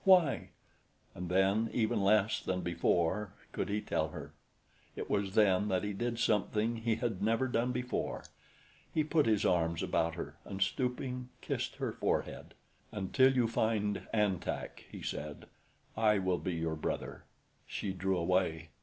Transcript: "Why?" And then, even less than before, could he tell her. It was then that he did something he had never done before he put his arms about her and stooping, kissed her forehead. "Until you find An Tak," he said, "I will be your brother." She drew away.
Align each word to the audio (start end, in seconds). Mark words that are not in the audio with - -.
"Why?" 0.03 0.49
And 1.13 1.29
then, 1.29 1.69
even 1.73 2.01
less 2.01 2.39
than 2.41 2.61
before, 2.61 3.35
could 3.51 3.69
he 3.69 3.81
tell 3.81 4.07
her. 4.09 4.33
It 4.95 5.11
was 5.11 5.35
then 5.35 5.67
that 5.67 5.83
he 5.83 5.93
did 5.93 6.17
something 6.17 6.77
he 6.77 6.95
had 6.95 7.21
never 7.21 7.47
done 7.47 7.71
before 7.71 8.23
he 8.91 9.03
put 9.03 9.27
his 9.27 9.45
arms 9.45 9.83
about 9.83 10.15
her 10.15 10.37
and 10.43 10.59
stooping, 10.59 11.29
kissed 11.41 11.75
her 11.75 11.91
forehead. 11.91 12.55
"Until 12.91 13.31
you 13.35 13.47
find 13.47 14.07
An 14.11 14.39
Tak," 14.39 14.85
he 14.91 15.03
said, 15.03 15.45
"I 15.95 16.17
will 16.17 16.39
be 16.39 16.53
your 16.55 16.75
brother." 16.75 17.25
She 17.67 17.93
drew 17.93 18.17
away. 18.17 18.69